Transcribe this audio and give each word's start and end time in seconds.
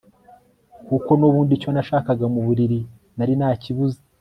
kuko 0.87 1.09
nubundi 1.19 1.51
icyo 1.57 1.69
nashaga 1.71 2.25
mu 2.33 2.39
buriri 2.45 2.79
nari 3.17 3.33
nakibuze 3.39 3.99